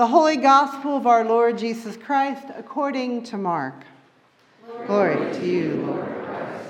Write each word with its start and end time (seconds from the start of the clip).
The 0.00 0.06
Holy 0.06 0.38
Gospel 0.38 0.96
of 0.96 1.06
our 1.06 1.26
Lord 1.26 1.58
Jesus 1.58 1.94
Christ 1.94 2.46
according 2.56 3.22
to 3.24 3.36
Mark. 3.36 3.84
Glory, 4.86 4.86
Glory 4.86 5.34
to 5.34 5.46
you, 5.46 5.74
Lord 5.86 6.24
Christ. 6.24 6.64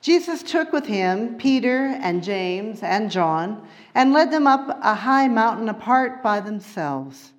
Jesus 0.00 0.42
took 0.42 0.72
with 0.72 0.86
him 0.86 1.36
Peter 1.36 1.88
and 2.00 2.24
James 2.24 2.82
and 2.82 3.10
John 3.10 3.68
and 3.94 4.14
led 4.14 4.30
them 4.30 4.46
up 4.46 4.78
a 4.82 4.94
high 4.94 5.28
mountain 5.28 5.68
apart 5.68 6.22
by 6.22 6.40
themselves. 6.40 7.34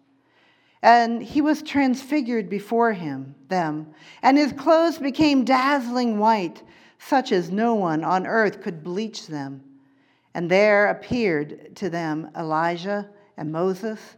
And 0.83 1.23
he 1.23 1.41
was 1.41 1.63
transfigured 1.63 2.47
before 2.47 2.93
him, 2.93 3.33
them, 3.47 3.87
and 4.21 4.37
his 4.37 4.53
clothes 4.53 4.99
became 4.99 5.43
dazzling 5.43 6.19
white, 6.19 6.61
such 6.99 7.31
as 7.31 7.49
no 7.49 7.73
one 7.73 8.03
on 8.03 8.27
earth 8.27 8.61
could 8.61 8.83
bleach 8.83 9.25
them. 9.25 9.63
And 10.35 10.51
there 10.51 10.91
appeared 10.91 11.75
to 11.77 11.89
them 11.89 12.29
Elijah 12.37 13.09
and 13.37 13.51
Moses, 13.51 14.17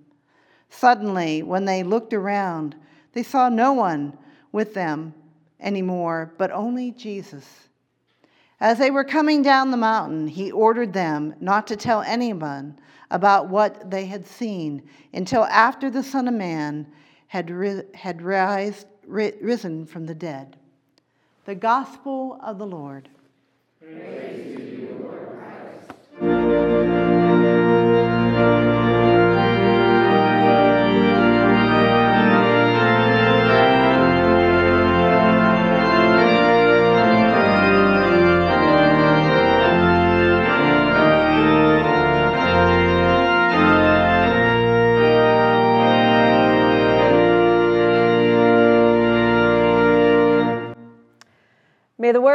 Suddenly, 0.71 1.43
when 1.43 1.65
they 1.65 1.83
looked 1.83 2.13
around, 2.13 2.75
they 3.13 3.23
saw 3.23 3.49
no 3.49 3.73
one 3.73 4.17
with 4.51 4.73
them 4.73 5.13
anymore, 5.59 6.33
but 6.37 6.49
only 6.49 6.91
Jesus. 6.91 7.67
As 8.59 8.77
they 8.77 8.89
were 8.89 9.03
coming 9.03 9.41
down 9.41 9.69
the 9.69 9.77
mountain, 9.77 10.27
he 10.27 10.51
ordered 10.51 10.93
them 10.93 11.35
not 11.39 11.67
to 11.67 11.75
tell 11.75 12.01
anyone 12.03 12.79
about 13.11 13.49
what 13.49 13.91
they 13.91 14.05
had 14.05 14.25
seen 14.25 14.81
until 15.13 15.43
after 15.45 15.89
the 15.89 16.03
Son 16.03 16.27
of 16.27 16.33
Man 16.33 16.87
had, 17.27 17.49
ri- 17.49 17.83
had 17.93 18.21
rise, 18.21 18.85
ri- 19.05 19.33
risen 19.41 19.85
from 19.85 20.05
the 20.05 20.15
dead. 20.15 20.55
The 21.45 21.55
Gospel 21.55 22.39
of 22.41 22.57
the 22.57 22.67
Lord. 22.67 23.09
Praise 23.79 24.70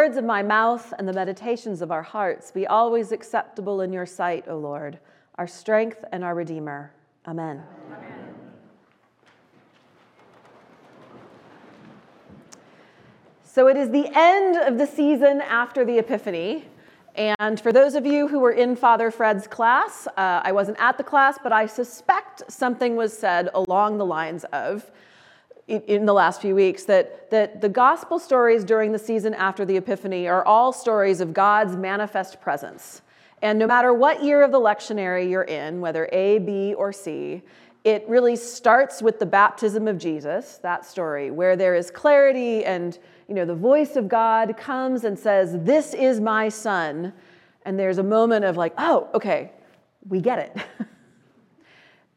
words 0.07 0.17
of 0.17 0.25
my 0.25 0.41
mouth 0.41 0.95
and 1.01 1.09
the 1.09 1.13
meditations 1.13 1.83
of 1.83 1.91
our 1.91 2.03
hearts 2.05 2.53
be 2.53 2.65
always 2.65 3.11
acceptable 3.11 3.81
in 3.81 3.93
your 3.93 4.07
sight, 4.07 4.45
O 4.47 4.57
Lord, 4.57 5.01
our 5.35 5.49
strength 5.49 6.05
and 6.13 6.23
our 6.23 6.33
Redeemer. 6.33 6.93
Amen. 7.27 7.61
Amen. 7.89 8.35
So 13.43 13.67
it 13.67 13.77
is 13.77 13.91
the 13.91 14.09
end 14.15 14.55
of 14.55 14.79
the 14.79 14.87
season 14.87 15.41
after 15.41 15.85
the 15.85 15.99
Epiphany. 15.99 16.67
And 17.17 17.59
for 17.59 17.73
those 17.73 17.97
of 17.97 18.07
you 18.07 18.29
who 18.29 18.39
were 18.39 18.53
in 18.53 18.77
Father 18.77 19.11
Fred's 19.11 19.49
class, 19.49 20.07
uh, 20.07 20.41
I 20.45 20.53
wasn't 20.53 20.79
at 20.79 20.99
the 20.99 21.05
class, 21.05 21.37
but 21.43 21.53
I 21.53 21.67
suspect 21.67 22.45
something 22.49 22.95
was 22.95 23.13
said 23.13 23.49
along 23.55 23.99
the 23.99 24.07
lines 24.07 24.45
of 24.53 24.89
in 25.69 26.07
the 26.07 26.13
last 26.13 26.41
few 26.41 26.55
weeks 26.55 26.85
that, 26.85 27.31
that 27.31 27.61
the 27.61 27.69
gospel 27.69 28.19
stories 28.19 28.65
during 28.65 28.93
the 28.93 28.99
season 28.99 29.35
after 29.35 29.65
the 29.65 29.77
Epiphany 29.77 30.29
are 30.29 30.45
all 30.45 30.73
stories 30.73 31.21
of 31.21 31.35
God's 31.35 31.77
manifest 31.77 32.41
presence. 32.41 33.03
And 33.43 33.59
no 33.59 33.67
matter 33.67 33.93
what 33.93 34.23
year 34.23 34.43
of 34.43 34.53
the 34.53 34.61
lectionary 34.61 35.29
you're 35.29 35.43
in, 35.43 35.81
whether 35.81 36.09
A, 36.13 36.39
B, 36.39 36.73
or 36.75 36.93
C, 36.93 37.43
it 37.85 38.05
really 38.09 38.37
starts 38.37 39.03
with 39.03 39.19
the 39.19 39.27
baptism 39.27 39.87
of 39.87 39.99
Jesus, 39.99 40.59
that 40.63 40.85
story, 40.85 41.31
where 41.31 41.57
there 41.57 41.75
is 41.75 41.91
clarity 41.91 42.65
and 42.65 42.99
you 43.29 43.35
know 43.35 43.45
the 43.45 43.55
voice 43.55 43.97
of 43.97 44.09
God 44.09 44.57
comes 44.57 45.05
and 45.05 45.19
says, 45.19 45.57
This 45.65 45.95
is 45.95 46.21
my 46.21 46.49
son. 46.49 47.13
And 47.65 47.79
there's 47.79 47.99
a 47.99 48.03
moment 48.03 48.45
of 48.45 48.57
like, 48.57 48.73
oh, 48.79 49.09
okay, 49.13 49.51
we 50.09 50.21
get 50.21 50.39
it. 50.39 50.87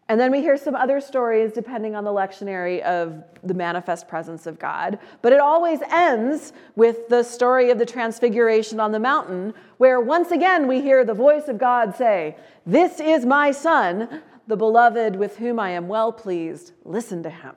And 0.10 0.20
then 0.20 0.32
we 0.32 0.42
hear 0.42 0.58
some 0.58 0.74
other 0.74 1.00
stories, 1.00 1.52
depending 1.52 1.96
on 1.96 2.04
the 2.04 2.10
lectionary, 2.10 2.82
of 2.82 3.24
the 3.44 3.54
manifest 3.54 4.08
presence 4.08 4.48
of 4.48 4.58
God. 4.58 4.98
But 5.22 5.34
it 5.34 5.40
always 5.40 5.82
ends 5.92 6.52
with 6.76 7.08
the 7.10 7.22
story 7.22 7.70
of 7.70 7.78
the 7.78 7.86
transfiguration 7.86 8.80
on 8.80 8.92
the 8.92 9.00
mountain, 9.00 9.54
where 9.78 10.02
once 10.02 10.32
again 10.32 10.68
we 10.68 10.82
hear 10.82 11.06
the 11.06 11.14
voice 11.14 11.48
of 11.48 11.60
God 11.60 11.96
say, 11.96 12.36
This 12.66 13.00
is 13.00 13.24
my 13.24 13.52
son, 13.52 14.24
the 14.48 14.58
beloved 14.58 15.16
with 15.16 15.38
whom 15.38 15.60
I 15.60 15.70
am 15.70 15.88
well 15.88 16.12
pleased. 16.12 16.72
Listen 16.84 17.22
to 17.22 17.30
him. 17.30 17.54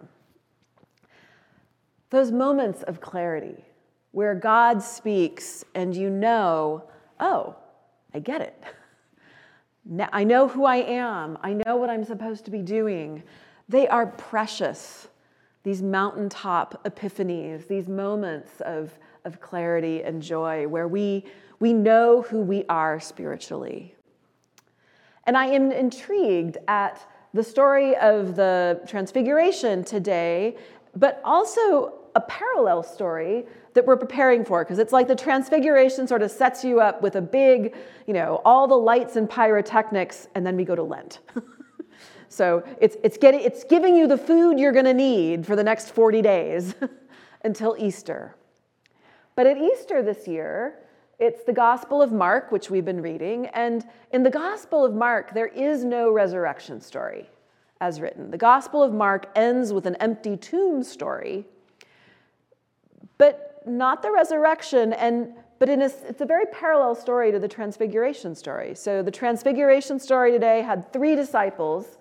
Those 2.11 2.31
moments 2.31 2.83
of 2.83 3.01
clarity 3.01 3.65
where 4.11 4.35
God 4.35 4.83
speaks 4.83 5.65
and 5.75 5.97
you 5.97 6.11
know, 6.11 6.85
oh, 7.19 7.57
I 8.13 8.19
get 8.19 8.43
it. 8.43 8.63
I 10.13 10.25
know 10.25 10.49
who 10.49 10.65
I 10.65 10.77
am. 10.77 11.39
I 11.43 11.55
know 11.55 11.77
what 11.77 11.91
I'm 11.91 12.05
supposed 12.05 12.45
to 12.45 12.51
be 12.51 12.63
doing. 12.63 13.23
They 13.69 13.89
are 13.89 14.07
precious, 14.07 15.09
these 15.65 15.83
mountaintop 15.83 16.85
epiphanies, 16.85 17.67
these 17.67 17.89
moments 17.89 18.61
of, 18.61 18.97
of 19.25 19.41
clarity 19.41 20.03
and 20.03 20.23
joy 20.23 20.69
where 20.69 20.89
we, 20.89 21.25
we 21.59 21.73
know 21.73 22.23
who 22.23 22.41
we 22.41 22.65
are 22.69 23.01
spiritually. 23.01 23.95
And 25.25 25.37
I 25.37 25.47
am 25.47 25.71
intrigued 25.73 26.59
at 26.69 27.05
the 27.35 27.43
story 27.43 27.97
of 27.97 28.37
the 28.37 28.83
Transfiguration 28.87 29.85
today, 29.85 30.57
but 30.95 31.21
also 31.25 32.02
a 32.15 32.21
parallel 32.21 32.83
story 32.83 33.47
that 33.75 33.87
we're 33.87 33.97
preparing 33.97 34.45
for 34.45 34.65
because 34.65 34.79
it's 34.79 34.93
like 34.93 35.09
the 35.09 35.17
transfiguration 35.17 36.07
sort 36.07 36.23
of 36.23 36.31
sets 36.31 36.65
you 36.65 36.81
up 36.81 37.03
with 37.03 37.17
a 37.17 37.21
big, 37.21 37.75
you 38.07 38.15
know, 38.15 38.41
all 38.45 38.67
the 38.67 38.77
lights 38.77 39.17
and 39.17 39.29
pyrotechnics, 39.29 40.29
and 40.35 40.47
then 40.47 40.57
we 40.57 40.65
go 40.65 40.75
to 40.75 40.83
Lent. 40.83 41.21
so 42.29 42.63
it's, 42.81 42.97
it's, 43.03 43.17
getting, 43.17 43.41
it's 43.41 43.65
giving 43.65 43.97
you 43.97 44.07
the 44.07 44.19
food 44.19 44.59
you're 44.59 44.73
going 44.73 44.85
to 44.85 44.95
need 44.95 45.47
for 45.47 45.57
the 45.57 45.65
next 45.65 45.91
40 45.91 46.23
days 46.23 46.75
until 47.45 47.77
Easter. 47.79 48.37
But 49.35 49.47
at 49.47 49.57
Easter 49.57 50.03
this 50.03 50.29
year, 50.29 50.79
it's 51.19 51.45
the 51.45 51.53
Gospel 51.53 52.03
of 52.03 52.13
Mark, 52.13 52.53
which 52.53 52.69
we've 52.69 52.85
been 52.85 53.01
reading, 53.01 53.47
and 53.47 53.85
in 54.13 54.23
the 54.23 54.31
Gospel 54.31 54.85
of 54.85 54.93
Mark, 54.93 55.33
there 55.33 55.47
is 55.47 55.85
no 55.85 56.11
resurrection 56.11 56.81
story 56.81 57.31
as 57.81 58.01
written. 58.01 58.31
The 58.31 58.39
Gospel 58.39 58.83
of 58.83 58.93
Mark 58.93 59.31
ends 59.35 59.73
with 59.73 59.87
an 59.87 59.97
empty 59.97 60.37
tomb 60.37 60.83
story. 60.83 61.47
But 63.23 63.63
not 63.65 64.03
the 64.03 64.11
resurrection, 64.11 64.95
and 64.95 65.33
but 65.61 65.69
a, 65.69 65.81
it's 66.09 66.21
a 66.21 66.27
very 66.27 66.47
parallel 66.47 66.97
story 66.97 67.31
to 67.31 67.39
the 67.39 67.47
transfiguration 67.47 68.35
story. 68.35 68.75
So 68.75 69.01
the 69.01 69.13
transfiguration 69.13 70.01
story 70.01 70.33
today 70.33 70.61
had 70.61 70.93
three 70.93 71.15
disciples 71.15 71.99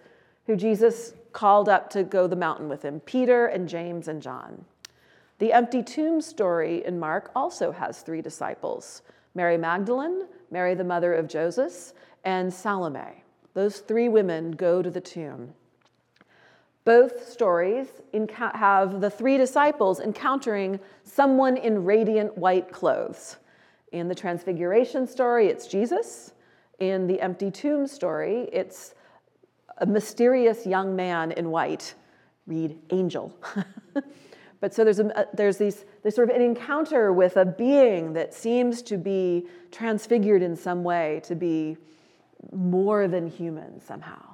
who 0.47 0.55
Jesus 0.55 1.13
called 1.31 1.69
up 1.69 1.91
to 1.91 2.01
go 2.01 2.25
the 2.25 2.35
mountain 2.35 2.69
with 2.69 2.81
him 2.81 3.01
Peter 3.01 3.45
and 3.45 3.69
James 3.69 4.07
and 4.07 4.19
John. 4.19 4.65
The 5.37 5.53
empty 5.53 5.83
tomb 5.83 6.21
story 6.21 6.83
in 6.83 6.97
Mark 6.97 7.29
also 7.35 7.71
has 7.71 8.01
three 8.01 8.23
disciples 8.23 9.03
Mary 9.35 9.59
Magdalene, 9.59 10.25
Mary 10.49 10.73
the 10.73 10.83
mother 10.83 11.13
of 11.13 11.27
Joseph, 11.27 11.93
and 12.23 12.51
Salome. 12.51 13.23
Those 13.53 13.77
three 13.77 14.09
women 14.09 14.53
go 14.53 14.81
to 14.81 14.89
the 14.89 15.01
tomb. 15.01 15.53
Both 16.83 17.29
stories 17.29 17.87
have 18.53 19.01
the 19.01 19.09
three 19.09 19.37
disciples 19.37 19.99
encountering 19.99 20.79
someone 21.03 21.57
in 21.57 21.85
radiant 21.85 22.37
white 22.37 22.71
clothes. 22.71 23.37
In 23.91 24.07
the 24.07 24.15
Transfiguration 24.15 25.05
story, 25.05 25.47
it's 25.47 25.67
Jesus. 25.67 26.33
In 26.79 27.05
the 27.05 27.21
empty 27.21 27.51
tomb 27.51 27.85
story, 27.85 28.49
it's 28.51 28.95
a 29.77 29.85
mysterious 29.85 30.65
young 30.65 30.95
man 30.95 31.31
in 31.31 31.51
white. 31.51 31.93
Read 32.47 32.79
angel. 32.89 33.37
but 34.59 34.73
so 34.73 34.83
there's, 34.83 34.99
a, 34.99 35.19
uh, 35.19 35.25
there's 35.33 35.57
these, 35.57 35.85
there's 36.01 36.15
sort 36.15 36.31
of 36.31 36.35
an 36.35 36.41
encounter 36.41 37.13
with 37.13 37.37
a 37.37 37.45
being 37.45 38.13
that 38.13 38.33
seems 38.33 38.81
to 38.83 38.97
be 38.97 39.45
transfigured 39.71 40.41
in 40.41 40.55
some 40.55 40.83
way, 40.83 41.21
to 41.25 41.35
be 41.35 41.77
more 42.51 43.07
than 43.07 43.27
human 43.27 43.79
somehow. 43.79 44.31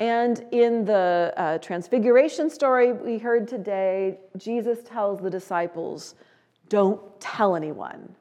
And 0.00 0.46
in 0.50 0.86
the 0.86 1.34
uh, 1.36 1.58
transfiguration 1.58 2.48
story 2.48 2.94
we 2.94 3.18
heard 3.18 3.46
today, 3.46 4.18
Jesus 4.38 4.78
tells 4.82 5.20
the 5.20 5.28
disciples, 5.28 6.14
Don't 6.70 7.00
tell 7.20 7.54
anyone 7.54 8.16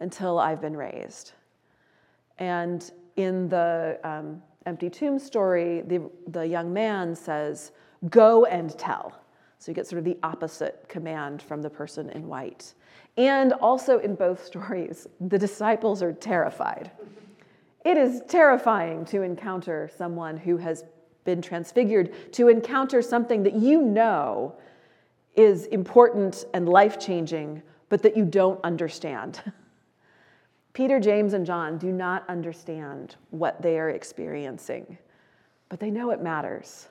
until 0.00 0.38
I've 0.38 0.62
been 0.62 0.76
raised. 0.76 1.32
And 2.38 2.90
in 3.16 3.46
the 3.50 4.00
um, 4.04 4.42
empty 4.64 4.88
tomb 4.88 5.18
story, 5.18 5.82
the, 5.82 6.10
the 6.28 6.46
young 6.46 6.72
man 6.72 7.14
says, 7.14 7.72
Go 8.08 8.46
and 8.46 8.76
tell. 8.78 9.20
So 9.58 9.70
you 9.70 9.74
get 9.74 9.86
sort 9.86 9.98
of 9.98 10.04
the 10.06 10.16
opposite 10.22 10.86
command 10.88 11.42
from 11.42 11.60
the 11.60 11.68
person 11.68 12.08
in 12.10 12.26
white. 12.26 12.72
And 13.18 13.52
also 13.54 13.98
in 13.98 14.14
both 14.14 14.42
stories, 14.46 15.06
the 15.20 15.38
disciples 15.38 16.02
are 16.02 16.12
terrified. 16.14 16.90
It 17.84 17.98
is 17.98 18.22
terrifying 18.28 19.04
to 19.06 19.20
encounter 19.20 19.90
someone 19.94 20.38
who 20.38 20.56
has 20.56 20.84
been 21.28 21.42
transfigured, 21.42 22.32
to 22.32 22.48
encounter 22.48 23.02
something 23.02 23.42
that 23.42 23.52
you 23.52 23.82
know 23.82 24.54
is 25.36 25.66
important 25.66 26.46
and 26.54 26.66
life 26.66 26.98
changing, 26.98 27.62
but 27.90 28.02
that 28.02 28.16
you 28.16 28.24
don't 28.24 28.58
understand. 28.64 29.42
Peter, 30.72 30.98
James, 30.98 31.34
and 31.34 31.44
John 31.44 31.76
do 31.76 31.92
not 31.92 32.24
understand 32.30 33.16
what 33.28 33.60
they 33.60 33.78
are 33.78 33.90
experiencing, 33.90 34.96
but 35.68 35.78
they 35.78 35.90
know 35.90 36.12
it 36.12 36.22
matters. 36.22 36.88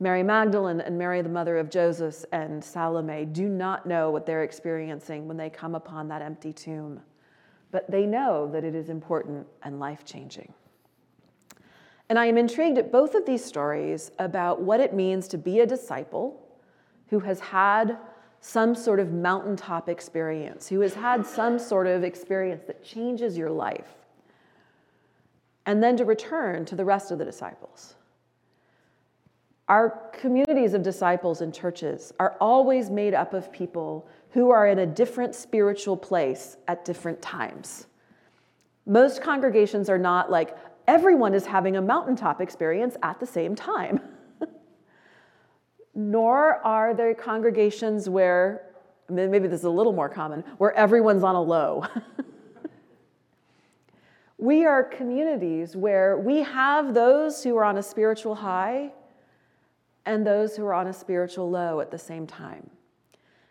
Mary 0.00 0.22
Magdalene 0.22 0.80
and 0.80 0.96
Mary, 0.96 1.20
the 1.20 1.28
mother 1.28 1.58
of 1.58 1.68
Joseph, 1.68 2.24
and 2.32 2.64
Salome 2.64 3.26
do 3.26 3.50
not 3.50 3.84
know 3.84 4.10
what 4.10 4.24
they're 4.24 4.44
experiencing 4.44 5.28
when 5.28 5.36
they 5.36 5.50
come 5.50 5.74
upon 5.74 6.08
that 6.08 6.22
empty 6.22 6.54
tomb, 6.54 7.02
but 7.70 7.90
they 7.90 8.06
know 8.06 8.48
that 8.50 8.64
it 8.64 8.74
is 8.74 8.88
important 8.88 9.46
and 9.62 9.78
life 9.78 10.06
changing. 10.06 10.54
And 12.08 12.18
I 12.18 12.26
am 12.26 12.36
intrigued 12.36 12.78
at 12.78 12.92
both 12.92 13.14
of 13.14 13.24
these 13.24 13.44
stories 13.44 14.10
about 14.18 14.60
what 14.60 14.80
it 14.80 14.92
means 14.92 15.26
to 15.28 15.38
be 15.38 15.60
a 15.60 15.66
disciple 15.66 16.40
who 17.08 17.20
has 17.20 17.40
had 17.40 17.98
some 18.40 18.74
sort 18.74 19.00
of 19.00 19.10
mountaintop 19.10 19.88
experience, 19.88 20.68
who 20.68 20.80
has 20.80 20.94
had 20.94 21.24
some 21.24 21.58
sort 21.58 21.86
of 21.86 22.04
experience 22.04 22.62
that 22.66 22.84
changes 22.84 23.38
your 23.38 23.50
life, 23.50 23.94
and 25.64 25.82
then 25.82 25.96
to 25.96 26.04
return 26.04 26.66
to 26.66 26.74
the 26.74 26.84
rest 26.84 27.10
of 27.10 27.18
the 27.18 27.24
disciples. 27.24 27.94
Our 29.68 30.10
communities 30.12 30.74
of 30.74 30.82
disciples 30.82 31.40
and 31.40 31.54
churches 31.54 32.12
are 32.20 32.36
always 32.38 32.90
made 32.90 33.14
up 33.14 33.32
of 33.32 33.50
people 33.50 34.06
who 34.30 34.50
are 34.50 34.66
in 34.68 34.80
a 34.80 34.86
different 34.86 35.34
spiritual 35.34 35.96
place 35.96 36.58
at 36.68 36.84
different 36.84 37.22
times. 37.22 37.86
Most 38.84 39.22
congregations 39.22 39.88
are 39.88 39.96
not 39.96 40.30
like, 40.30 40.54
everyone 40.86 41.34
is 41.34 41.46
having 41.46 41.76
a 41.76 41.82
mountaintop 41.82 42.40
experience 42.40 42.96
at 43.02 43.20
the 43.20 43.26
same 43.26 43.54
time. 43.54 44.00
Nor 45.94 46.64
are 46.66 46.94
there 46.94 47.14
congregations 47.14 48.08
where, 48.08 48.66
maybe 49.08 49.48
this 49.48 49.60
is 49.60 49.64
a 49.64 49.70
little 49.70 49.92
more 49.92 50.08
common, 50.08 50.44
where 50.58 50.72
everyone's 50.72 51.22
on 51.22 51.34
a 51.34 51.42
low. 51.42 51.84
we 54.38 54.64
are 54.64 54.82
communities 54.82 55.76
where 55.76 56.18
we 56.18 56.42
have 56.42 56.94
those 56.94 57.42
who 57.42 57.56
are 57.56 57.64
on 57.64 57.78
a 57.78 57.82
spiritual 57.82 58.34
high 58.34 58.92
and 60.06 60.26
those 60.26 60.56
who 60.56 60.66
are 60.66 60.74
on 60.74 60.88
a 60.88 60.92
spiritual 60.92 61.50
low 61.50 61.80
at 61.80 61.90
the 61.90 61.98
same 61.98 62.26
time. 62.26 62.68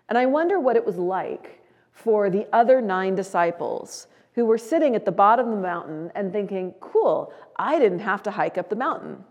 And 0.09 0.17
I 0.17 0.25
wonder 0.25 0.59
what 0.59 0.75
it 0.75 0.85
was 0.85 0.97
like 0.97 1.61
for 1.91 2.29
the 2.29 2.47
other 2.53 2.81
nine 2.81 3.15
disciples 3.15 4.07
who 4.35 4.45
were 4.45 4.57
sitting 4.57 4.95
at 4.95 5.05
the 5.05 5.11
bottom 5.11 5.49
of 5.49 5.55
the 5.55 5.61
mountain 5.61 6.11
and 6.15 6.31
thinking, 6.31 6.73
cool, 6.79 7.33
I 7.57 7.79
didn't 7.79 7.99
have 7.99 8.23
to 8.23 8.31
hike 8.31 8.57
up 8.57 8.69
the 8.69 8.75
mountain. 8.75 9.23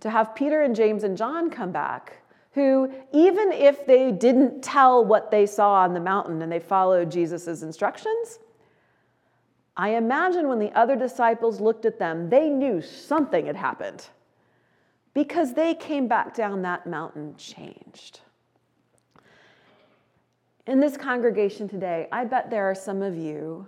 To 0.00 0.10
have 0.10 0.34
Peter 0.34 0.62
and 0.62 0.74
James 0.74 1.04
and 1.04 1.16
John 1.16 1.50
come 1.50 1.72
back, 1.72 2.22
who, 2.52 2.92
even 3.12 3.52
if 3.52 3.86
they 3.86 4.12
didn't 4.12 4.62
tell 4.62 5.04
what 5.04 5.30
they 5.30 5.46
saw 5.46 5.74
on 5.74 5.94
the 5.94 6.00
mountain 6.00 6.42
and 6.42 6.50
they 6.50 6.58
followed 6.58 7.10
Jesus' 7.10 7.62
instructions, 7.62 8.38
I 9.76 9.90
imagine 9.90 10.48
when 10.48 10.58
the 10.58 10.72
other 10.78 10.96
disciples 10.96 11.60
looked 11.60 11.86
at 11.86 11.98
them, 11.98 12.28
they 12.28 12.50
knew 12.50 12.82
something 12.82 13.46
had 13.46 13.56
happened 13.56 14.08
because 15.14 15.54
they 15.54 15.74
came 15.74 16.08
back 16.08 16.34
down 16.34 16.62
that 16.62 16.86
mountain 16.86 17.34
changed. 17.36 18.20
In 20.66 20.80
this 20.80 20.96
congregation 20.96 21.68
today, 21.68 22.08
I 22.12 22.24
bet 22.24 22.50
there 22.50 22.70
are 22.70 22.74
some 22.74 23.02
of 23.02 23.16
you 23.16 23.66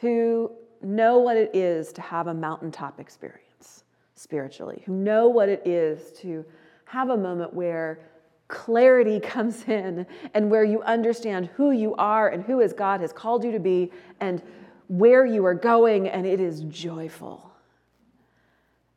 who 0.00 0.50
know 0.82 1.18
what 1.18 1.36
it 1.36 1.54
is 1.54 1.92
to 1.92 2.00
have 2.00 2.26
a 2.26 2.34
mountaintop 2.34 2.98
experience 2.98 3.84
spiritually, 4.14 4.82
who 4.86 4.92
know 4.92 5.28
what 5.28 5.48
it 5.48 5.66
is 5.66 6.12
to 6.20 6.44
have 6.86 7.10
a 7.10 7.16
moment 7.16 7.54
where 7.54 8.00
clarity 8.48 9.20
comes 9.20 9.64
in 9.68 10.06
and 10.34 10.50
where 10.50 10.64
you 10.64 10.82
understand 10.82 11.46
who 11.54 11.70
you 11.70 11.94
are 11.96 12.28
and 12.28 12.42
who 12.44 12.60
as 12.60 12.72
God 12.72 13.00
has 13.00 13.12
called 13.12 13.44
you 13.44 13.52
to 13.52 13.60
be 13.60 13.90
and 14.20 14.42
where 14.88 15.24
you 15.24 15.44
are 15.44 15.54
going 15.54 16.08
and 16.08 16.26
it 16.26 16.40
is 16.40 16.62
joyful. 16.62 17.50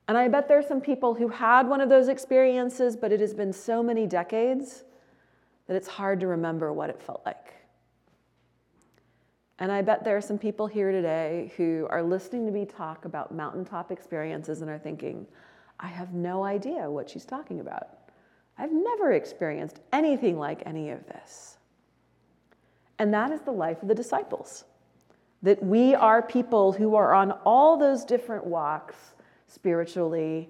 And 0.07 0.17
I 0.17 0.27
bet 0.27 0.47
there's 0.47 0.67
some 0.67 0.81
people 0.81 1.13
who 1.13 1.27
had 1.27 1.67
one 1.67 1.79
of 1.79 1.87
those 1.87 2.07
experiences, 2.07 2.97
but 2.97 3.11
it 3.11 3.21
has 3.21 3.33
been 3.33 3.53
so 3.53 3.81
many 3.81 4.05
decades 4.05 4.83
that 5.67 5.75
it's 5.75 5.87
hard 5.87 6.19
to 6.19 6.27
remember 6.27 6.73
what 6.73 6.89
it 6.89 7.01
felt 7.01 7.21
like. 7.25 7.53
And 9.59 9.71
I 9.71 9.81
bet 9.81 10.03
there 10.03 10.17
are 10.17 10.21
some 10.21 10.39
people 10.39 10.67
here 10.67 10.91
today 10.91 11.53
who 11.57 11.87
are 11.89 12.01
listening 12.01 12.45
to 12.45 12.51
me 12.51 12.65
talk 12.65 13.05
about 13.05 13.33
mountaintop 13.33 13.91
experiences 13.91 14.61
and 14.61 14.69
are 14.69 14.79
thinking, 14.79 15.27
I 15.79 15.87
have 15.87 16.13
no 16.13 16.43
idea 16.43 16.89
what 16.89 17.09
she's 17.09 17.25
talking 17.25 17.59
about. 17.59 17.87
I've 18.57 18.71
never 18.71 19.13
experienced 19.13 19.79
anything 19.91 20.37
like 20.37 20.63
any 20.65 20.89
of 20.89 21.05
this. 21.07 21.57
And 22.99 23.13
that 23.13 23.31
is 23.31 23.41
the 23.41 23.51
life 23.51 23.81
of 23.81 23.87
the 23.87 23.95
disciples. 23.95 24.65
That 25.41 25.63
we 25.63 25.93
are 25.93 26.21
people 26.21 26.71
who 26.71 26.95
are 26.95 27.13
on 27.13 27.31
all 27.45 27.77
those 27.77 28.05
different 28.05 28.45
walks 28.45 28.95
spiritually, 29.47 30.49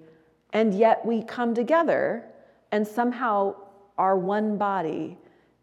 and 0.53 0.73
yet 0.73 1.05
we 1.05 1.23
come 1.23 1.53
together 1.53 2.25
and 2.71 2.87
somehow 2.87 3.55
are 3.97 4.17
one 4.17 4.57
body 4.57 5.17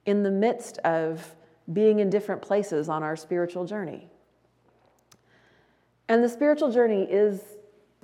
in 0.06 0.22
the 0.22 0.30
midst 0.30 0.78
of 0.78 1.34
being 1.72 2.00
in 2.00 2.10
different 2.10 2.42
places 2.42 2.88
on 2.88 3.02
our 3.02 3.16
spiritual 3.16 3.64
journey. 3.64 4.08
And 6.08 6.24
the 6.24 6.28
spiritual 6.28 6.72
journey 6.72 7.04
is 7.04 7.40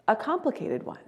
a 0.07 0.15
complicated 0.15 0.85
one. 0.85 0.99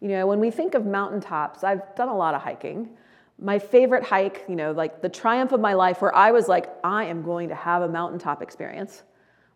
You 0.00 0.08
know, 0.08 0.26
when 0.26 0.40
we 0.40 0.50
think 0.50 0.74
of 0.74 0.86
mountaintops, 0.86 1.64
I've 1.64 1.94
done 1.94 2.08
a 2.08 2.16
lot 2.16 2.34
of 2.34 2.42
hiking. 2.42 2.90
My 3.38 3.58
favorite 3.58 4.02
hike, 4.02 4.44
you 4.48 4.56
know, 4.56 4.72
like 4.72 5.02
the 5.02 5.08
triumph 5.08 5.52
of 5.52 5.60
my 5.60 5.74
life 5.74 6.00
where 6.00 6.14
I 6.14 6.30
was 6.30 6.48
like, 6.48 6.72
I 6.82 7.04
am 7.04 7.22
going 7.22 7.48
to 7.50 7.54
have 7.54 7.82
a 7.82 7.88
mountaintop 7.88 8.40
experience, 8.40 9.02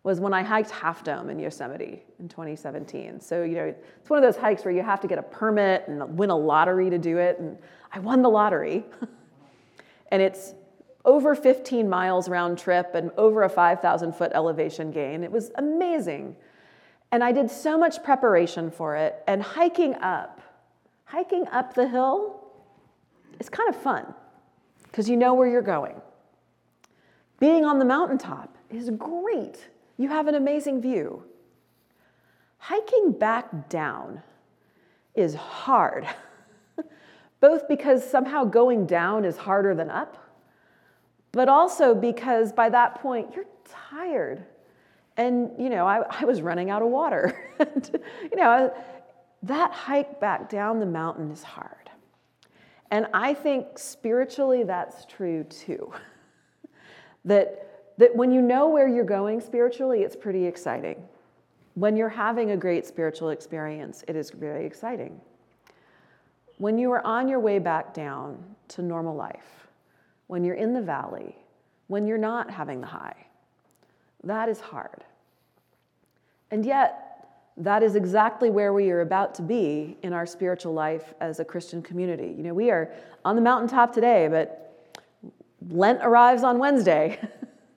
was 0.03 0.19
when 0.19 0.33
I 0.33 0.43
hiked 0.43 0.69
Half 0.71 1.03
Dome 1.03 1.29
in 1.29 1.39
Yosemite 1.39 2.03
in 2.19 2.27
2017. 2.27 3.19
So, 3.21 3.43
you 3.43 3.55
know, 3.55 3.73
it's 3.99 4.09
one 4.09 4.23
of 4.23 4.23
those 4.23 4.39
hikes 4.39 4.65
where 4.65 4.73
you 4.73 4.83
have 4.83 4.99
to 5.01 5.07
get 5.07 5.17
a 5.17 5.23
permit 5.23 5.85
and 5.87 6.17
win 6.17 6.29
a 6.29 6.37
lottery 6.37 6.89
to 6.89 6.97
do 6.97 7.17
it. 7.17 7.39
And 7.39 7.57
I 7.91 7.99
won 7.99 8.21
the 8.21 8.29
lottery. 8.29 8.85
and 10.11 10.21
it's 10.21 10.53
over 11.03 11.35
15 11.35 11.89
miles 11.89 12.29
round 12.29 12.57
trip 12.57 12.93
and 12.93 13.11
over 13.17 13.43
a 13.43 13.49
5,000 13.49 14.13
foot 14.13 14.31
elevation 14.33 14.91
gain. 14.91 15.23
It 15.23 15.31
was 15.31 15.51
amazing. 15.55 16.35
And 17.11 17.23
I 17.23 17.31
did 17.31 17.49
so 17.49 17.77
much 17.77 18.03
preparation 18.03 18.71
for 18.71 18.95
it. 18.95 19.21
And 19.27 19.41
hiking 19.41 19.95
up, 19.95 20.41
hiking 21.05 21.47
up 21.49 21.73
the 21.73 21.87
hill 21.87 22.43
is 23.39 23.49
kind 23.49 23.69
of 23.69 23.75
fun 23.75 24.13
because 24.83 25.09
you 25.09 25.17
know 25.17 25.33
where 25.33 25.47
you're 25.47 25.61
going. 25.61 25.99
Being 27.39 27.65
on 27.65 27.79
the 27.79 27.85
mountaintop 27.85 28.55
is 28.69 28.89
great. 28.91 29.69
You 29.97 30.09
have 30.09 30.27
an 30.27 30.35
amazing 30.35 30.81
view. 30.81 31.23
Hiking 32.59 33.13
back 33.13 33.69
down 33.69 34.21
is 35.15 35.33
hard, 35.33 36.07
both 37.39 37.67
because 37.67 38.07
somehow 38.07 38.43
going 38.43 38.85
down 38.85 39.25
is 39.25 39.35
harder 39.35 39.73
than 39.73 39.89
up 39.89 40.21
but 41.31 41.49
also 41.49 41.95
because 41.95 42.51
by 42.51 42.69
that 42.69 43.01
point 43.01 43.33
you're 43.35 43.45
tired. 43.89 44.43
And, 45.17 45.51
you 45.57 45.69
know, 45.69 45.85
I, 45.85 46.03
I 46.09 46.25
was 46.25 46.41
running 46.41 46.69
out 46.69 46.81
of 46.81 46.89
water. 46.89 47.37
and, 47.59 47.99
you 48.23 48.37
know, 48.37 48.73
that 49.43 49.71
hike 49.71 50.19
back 50.19 50.49
down 50.49 50.79
the 50.79 50.85
mountain 50.85 51.31
is 51.31 51.43
hard. 51.43 51.89
And 52.91 53.07
I 53.13 53.33
think 53.33 53.79
spiritually 53.79 54.63
that's 54.63 55.05
true 55.05 55.43
too. 55.45 55.93
that, 57.25 57.93
that 57.97 58.15
when 58.15 58.31
you 58.31 58.41
know 58.41 58.67
where 58.67 58.87
you're 58.87 59.03
going 59.03 59.39
spiritually, 59.39 60.01
it's 60.01 60.15
pretty 60.15 60.45
exciting. 60.45 61.01
When 61.75 61.95
you're 61.95 62.09
having 62.09 62.51
a 62.51 62.57
great 62.57 62.85
spiritual 62.85 63.29
experience, 63.29 64.03
it 64.07 64.17
is 64.17 64.29
very 64.29 64.65
exciting. 64.65 65.21
When 66.57 66.77
you 66.77 66.91
are 66.91 67.05
on 67.05 67.27
your 67.29 67.39
way 67.39 67.59
back 67.59 67.93
down 67.93 68.43
to 68.69 68.81
normal 68.81 69.15
life, 69.15 69.67
when 70.31 70.45
you're 70.45 70.55
in 70.55 70.71
the 70.71 70.81
valley, 70.81 71.35
when 71.87 72.07
you're 72.07 72.17
not 72.17 72.49
having 72.49 72.79
the 72.79 72.87
high. 72.87 73.27
That 74.23 74.47
is 74.47 74.61
hard. 74.61 75.03
And 76.51 76.65
yet, 76.65 77.27
that 77.57 77.83
is 77.83 77.97
exactly 77.97 78.49
where 78.49 78.71
we 78.71 78.91
are 78.91 79.01
about 79.01 79.35
to 79.35 79.41
be 79.41 79.97
in 80.03 80.13
our 80.13 80.25
spiritual 80.25 80.71
life 80.71 81.13
as 81.19 81.41
a 81.41 81.43
Christian 81.43 81.81
community. 81.81 82.33
You 82.37 82.43
know, 82.43 82.53
we 82.53 82.71
are 82.71 82.93
on 83.25 83.35
the 83.35 83.41
mountaintop 83.41 83.93
today, 83.93 84.29
but 84.29 84.87
Lent 85.69 85.99
arrives 86.01 86.43
on 86.43 86.59
Wednesday. 86.59 87.19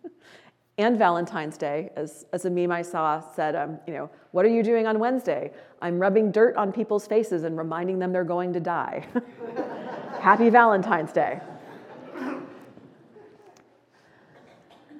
and 0.78 0.96
Valentine's 0.96 1.58
Day, 1.58 1.90
as, 1.96 2.24
as 2.32 2.44
a 2.44 2.50
meme 2.50 2.70
I 2.70 2.82
saw 2.82 3.20
said, 3.34 3.56
um, 3.56 3.80
you 3.84 3.94
know, 3.94 4.08
what 4.30 4.44
are 4.44 4.48
you 4.48 4.62
doing 4.62 4.86
on 4.86 5.00
Wednesday? 5.00 5.50
I'm 5.82 5.98
rubbing 5.98 6.30
dirt 6.30 6.54
on 6.54 6.70
people's 6.70 7.08
faces 7.08 7.42
and 7.42 7.58
reminding 7.58 7.98
them 7.98 8.12
they're 8.12 8.22
going 8.22 8.52
to 8.52 8.60
die. 8.60 9.08
Happy 10.20 10.50
Valentine's 10.50 11.10
Day. 11.10 11.40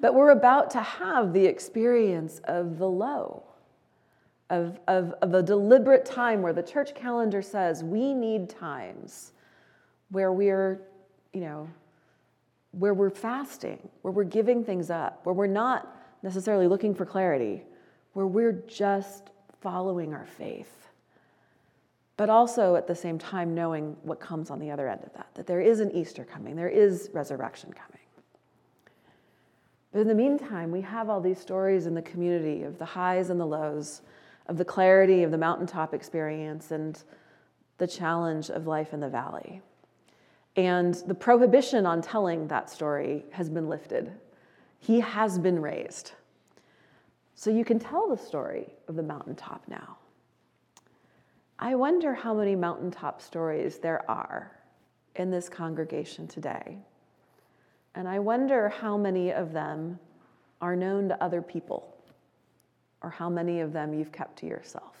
But 0.05 0.13
we're 0.13 0.29
about 0.29 0.69
to 0.69 0.81
have 0.81 1.33
the 1.33 1.47
experience 1.47 2.39
of 2.43 2.77
the 2.77 2.87
low, 2.87 3.41
of, 4.51 4.79
of, 4.87 5.15
of 5.23 5.33
a 5.33 5.41
deliberate 5.41 6.05
time 6.05 6.43
where 6.43 6.53
the 6.53 6.61
church 6.61 6.93
calendar 6.93 7.41
says 7.41 7.83
we 7.83 8.13
need 8.13 8.47
times 8.47 9.31
where 10.11 10.31
we're, 10.31 10.79
you 11.33 11.41
know, 11.41 11.67
where 12.69 12.93
we're 12.93 13.09
fasting, 13.09 13.79
where 14.03 14.11
we're 14.11 14.25
giving 14.25 14.63
things 14.63 14.91
up, 14.91 15.25
where 15.25 15.33
we're 15.33 15.47
not 15.47 15.97
necessarily 16.21 16.67
looking 16.67 16.93
for 16.93 17.07
clarity, 17.07 17.63
where 18.13 18.27
we're 18.27 18.61
just 18.67 19.31
following 19.59 20.13
our 20.13 20.27
faith. 20.27 20.87
But 22.15 22.29
also 22.29 22.75
at 22.75 22.85
the 22.85 22.93
same 22.93 23.17
time, 23.17 23.55
knowing 23.55 23.97
what 24.03 24.19
comes 24.19 24.51
on 24.51 24.59
the 24.59 24.69
other 24.69 24.87
end 24.87 25.01
of 25.03 25.11
that, 25.13 25.29
that 25.33 25.47
there 25.47 25.61
is 25.61 25.79
an 25.79 25.89
Easter 25.93 26.23
coming, 26.23 26.55
there 26.55 26.69
is 26.69 27.09
resurrection 27.11 27.73
coming. 27.73 27.94
But 29.95 30.01
in 30.01 30.09
the 30.09 30.13
meantime, 30.13 30.71
we 30.71 30.81
have 30.81 31.09
all 31.09 31.21
these 31.21 31.39
stories 31.39 31.85
in 31.85 31.93
the 31.93 32.01
community 32.01 32.63
of 32.63 32.77
the 32.77 32.83
highs 32.83 33.29
and 33.29 33.39
the 33.39 33.45
lows, 33.45 34.01
of 34.47 34.57
the 34.57 34.65
clarity 34.65 35.23
of 35.23 35.31
the 35.31 35.37
mountaintop 35.37 35.93
experience 35.93 36.71
and 36.71 37.01
the 37.77 37.87
challenge 37.87 38.49
of 38.49 38.67
life 38.67 38.93
in 38.93 38.99
the 38.99 39.07
valley. 39.07 39.61
And 40.57 40.95
the 41.07 41.15
prohibition 41.15 41.85
on 41.85 42.01
telling 42.01 42.49
that 42.49 42.69
story 42.69 43.23
has 43.31 43.49
been 43.49 43.69
lifted. 43.69 44.11
He 44.79 44.99
has 44.99 45.39
been 45.39 45.61
raised. 45.61 46.11
So 47.35 47.49
you 47.49 47.63
can 47.63 47.79
tell 47.79 48.09
the 48.09 48.17
story 48.17 48.73
of 48.89 48.97
the 48.97 49.03
mountaintop 49.03 49.63
now. 49.69 49.95
I 51.57 51.75
wonder 51.75 52.13
how 52.13 52.33
many 52.33 52.57
mountaintop 52.57 53.21
stories 53.21 53.77
there 53.77 54.03
are 54.11 54.59
in 55.15 55.31
this 55.31 55.47
congregation 55.47 56.27
today. 56.27 56.79
And 57.95 58.07
I 58.07 58.19
wonder 58.19 58.69
how 58.69 58.97
many 58.97 59.31
of 59.31 59.53
them 59.53 59.99
are 60.61 60.75
known 60.75 61.09
to 61.09 61.23
other 61.23 61.41
people, 61.41 61.95
or 63.01 63.09
how 63.09 63.29
many 63.29 63.61
of 63.61 63.73
them 63.73 63.93
you've 63.93 64.11
kept 64.11 64.37
to 64.39 64.45
yourself 64.45 64.95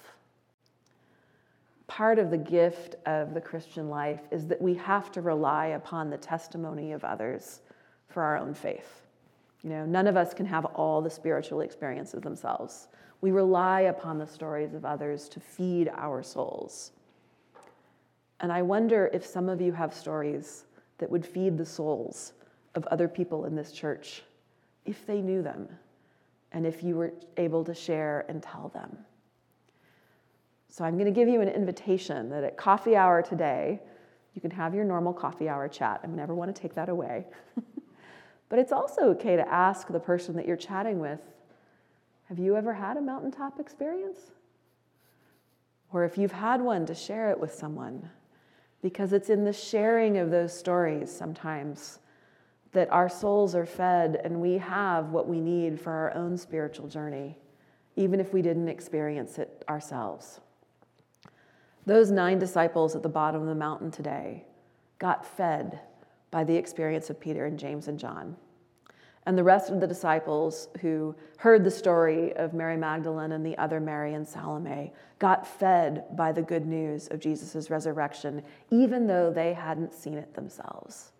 part 1.87 2.19
of 2.19 2.31
the 2.31 2.37
gift 2.37 2.95
of 3.05 3.33
the 3.33 3.41
Christian 3.41 3.89
life 3.89 4.21
is 4.31 4.47
that 4.47 4.61
we 4.61 4.73
have 4.73 5.11
to 5.13 5.21
rely 5.21 5.67
upon 5.67 6.09
the 6.09 6.17
testimony 6.17 6.91
of 6.91 7.03
others 7.03 7.61
for 8.09 8.23
our 8.23 8.37
own 8.37 8.53
faith. 8.53 9.01
You 9.63 9.69
know, 9.69 9.85
none 9.85 10.07
of 10.07 10.17
us 10.17 10.33
can 10.33 10.45
have 10.45 10.65
all 10.65 11.01
the 11.01 11.09
spiritual 11.09 11.61
experiences 11.61 12.21
themselves. 12.21 12.87
We 13.21 13.31
rely 13.31 13.81
upon 13.81 14.17
the 14.17 14.27
stories 14.27 14.73
of 14.73 14.85
others 14.85 15.29
to 15.29 15.39
feed 15.39 15.89
our 15.95 16.21
souls. 16.21 16.91
And 18.41 18.51
I 18.51 18.61
wonder 18.61 19.09
if 19.13 19.25
some 19.25 19.47
of 19.47 19.61
you 19.61 19.71
have 19.71 19.93
stories 19.93 20.65
that 20.97 21.09
would 21.09 21.25
feed 21.25 21.57
the 21.57 21.65
souls 21.65 22.33
of 22.75 22.85
other 22.87 23.07
people 23.07 23.45
in 23.45 23.55
this 23.55 23.71
church 23.71 24.21
if 24.85 25.05
they 25.07 25.21
knew 25.21 25.41
them 25.41 25.67
and 26.51 26.65
if 26.65 26.83
you 26.83 26.95
were 26.95 27.13
able 27.37 27.63
to 27.63 27.73
share 27.73 28.25
and 28.29 28.43
tell 28.43 28.69
them. 28.69 28.97
So 30.69 30.83
I'm 30.83 30.95
going 30.95 31.05
to 31.05 31.11
give 31.11 31.27
you 31.27 31.41
an 31.41 31.47
invitation 31.47 32.29
that 32.29 32.43
at 32.43 32.57
coffee 32.57 32.95
hour 32.95 33.21
today, 33.21 33.79
you 34.33 34.41
can 34.41 34.51
have 34.51 34.75
your 34.75 34.83
normal 34.83 35.13
coffee 35.13 35.47
hour 35.47 35.67
chat. 35.67 36.01
I 36.03 36.07
never 36.07 36.35
want 36.35 36.53
to 36.53 36.61
take 36.61 36.75
that 36.75 36.89
away. 36.89 37.25
but 38.49 38.59
it's 38.59 38.73
also 38.73 39.03
okay 39.11 39.37
to 39.37 39.47
ask 39.47 39.87
the 39.87 39.99
person 39.99 40.35
that 40.35 40.45
you're 40.45 40.57
chatting 40.57 40.99
with 40.99 41.21
Have 42.27 42.39
you 42.39 42.57
ever 42.57 42.73
had 42.73 42.97
a 42.97 43.01
mountaintop 43.01 43.59
experience? 43.59 44.19
Or 45.93 46.03
if 46.03 46.17
you've 46.17 46.33
had 46.33 46.61
one, 46.61 46.85
to 46.87 46.95
share 46.95 47.31
it 47.31 47.39
with 47.39 47.53
someone. 47.53 48.09
Because 48.81 49.13
it's 49.13 49.29
in 49.29 49.45
the 49.45 49.53
sharing 49.53 50.17
of 50.17 50.29
those 50.29 50.57
stories 50.57 51.09
sometimes 51.09 51.99
that 52.75 52.91
our 52.91 53.07
souls 53.07 53.55
are 53.55 53.65
fed 53.65 54.19
and 54.25 54.41
we 54.41 54.57
have 54.57 55.11
what 55.11 55.29
we 55.29 55.39
need 55.39 55.79
for 55.79 55.93
our 55.93 56.13
own 56.13 56.37
spiritual 56.37 56.89
journey, 56.89 57.37
even 57.95 58.19
if 58.19 58.33
we 58.33 58.41
didn't 58.41 58.67
experience 58.67 59.39
it 59.39 59.63
ourselves. 59.69 60.41
Those 61.85 62.11
nine 62.11 62.37
disciples 62.37 62.93
at 62.93 63.01
the 63.01 63.09
bottom 63.09 63.41
of 63.41 63.47
the 63.47 63.55
mountain 63.55 63.91
today 63.91 64.43
got 64.99 65.25
fed 65.25 65.79
by 66.31 66.43
the 66.43 66.55
experience 66.55 67.09
of 67.09 67.17
Peter 67.17 67.45
and 67.45 67.57
James 67.57 67.87
and 67.87 67.97
John. 67.97 68.35
And 69.25 69.37
the 69.37 69.43
rest 69.43 69.69
of 69.69 69.79
the 69.79 69.87
disciples 69.87 70.67
who 70.81 71.15
heard 71.37 71.63
the 71.63 71.71
story 71.71 72.35
of 72.35 72.53
Mary 72.53 72.75
Magdalene 72.75 73.31
and 73.31 73.45
the 73.45 73.57
other 73.57 73.79
Mary 73.79 74.15
and 74.15 74.27
Salome 74.27 74.91
got 75.17 75.47
fed 75.47 76.03
by 76.17 76.33
the 76.33 76.41
good 76.41 76.65
news 76.65 77.07
of 77.07 77.21
Jesus' 77.21 77.69
resurrection, 77.69 78.43
even 78.69 79.07
though 79.07 79.31
they 79.31 79.53
hadn't 79.53 79.93
seen 79.93 80.17
it 80.17 80.33
themselves. 80.33 81.13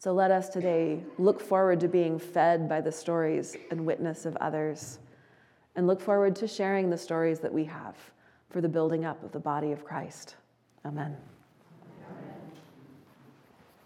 So 0.00 0.12
let 0.12 0.30
us 0.30 0.48
today 0.48 1.02
look 1.18 1.40
forward 1.40 1.80
to 1.80 1.88
being 1.88 2.20
fed 2.20 2.68
by 2.68 2.80
the 2.80 2.92
stories 2.92 3.56
and 3.72 3.84
witness 3.84 4.26
of 4.26 4.36
others, 4.36 5.00
and 5.74 5.88
look 5.88 6.00
forward 6.00 6.36
to 6.36 6.46
sharing 6.46 6.88
the 6.88 6.96
stories 6.96 7.40
that 7.40 7.52
we 7.52 7.64
have 7.64 7.96
for 8.48 8.60
the 8.60 8.68
building 8.68 9.04
up 9.04 9.22
of 9.24 9.32
the 9.32 9.40
body 9.40 9.72
of 9.72 9.84
Christ. 9.84 10.36
Amen. 10.84 11.16